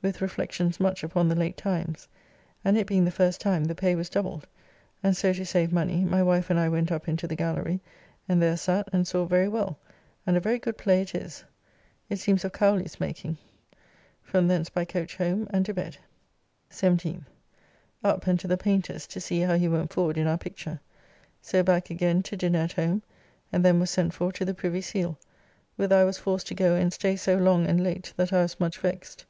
]made 0.02 0.08
in 0.08 0.12
the 0.12 0.18
year 0.22 0.28
1658, 0.28 0.72
with 0.80 0.80
reflections 0.80 0.80
much 0.80 1.04
upon 1.04 1.28
the 1.28 1.34
late 1.34 1.56
times; 1.58 2.08
and 2.64 2.78
it 2.78 2.86
being 2.86 3.04
the 3.04 3.10
first 3.10 3.38
time, 3.38 3.64
the 3.64 3.74
pay 3.74 3.94
was 3.94 4.08
doubled, 4.08 4.46
and 5.02 5.14
so 5.14 5.30
to 5.30 5.44
save 5.44 5.74
money, 5.74 6.02
my 6.06 6.22
wife 6.22 6.48
and 6.48 6.58
I 6.58 6.70
went 6.70 6.90
up 6.90 7.06
into 7.06 7.26
the 7.28 7.36
gallery, 7.36 7.80
and 8.26 8.40
there 8.40 8.56
sat 8.56 8.88
and 8.94 9.06
saw 9.06 9.26
very 9.26 9.46
well; 9.46 9.78
and 10.26 10.38
a 10.38 10.40
very 10.40 10.58
good 10.58 10.78
play 10.78 11.02
it 11.02 11.14
is. 11.14 11.44
It 12.08 12.18
seems 12.18 12.46
of 12.46 12.52
Cowly's 12.52 12.98
making. 12.98 13.36
From 14.22 14.48
thence 14.48 14.70
by 14.70 14.86
coach 14.86 15.16
home, 15.16 15.46
and 15.50 15.66
to 15.66 15.74
bed. 15.74 15.98
17th. 16.70 17.26
Up 18.02 18.26
and 18.26 18.40
to 18.40 18.48
the 18.48 18.56
Paynter's 18.56 19.06
to 19.08 19.20
see 19.20 19.40
how 19.40 19.56
he 19.58 19.68
went 19.68 19.92
forward 19.92 20.16
in 20.16 20.26
our 20.26 20.38
picture. 20.38 20.80
So 21.42 21.62
back 21.62 21.90
again 21.90 22.22
to 22.22 22.38
dinner 22.38 22.60
at 22.60 22.72
home, 22.72 23.02
and 23.52 23.62
then 23.62 23.78
was 23.78 23.90
sent 23.90 24.14
for 24.14 24.32
to 24.32 24.46
the 24.46 24.54
Privy 24.54 24.80
Seal, 24.80 25.18
whither 25.76 25.96
I 25.96 26.04
was 26.04 26.16
forced 26.16 26.46
to 26.46 26.54
go 26.54 26.74
and 26.74 26.90
stay 26.90 27.16
so 27.16 27.36
long 27.36 27.66
and 27.66 27.84
late 27.84 28.14
that 28.16 28.32
I 28.32 28.40
was 28.40 28.58
much 28.58 28.78
vexed. 28.78 29.26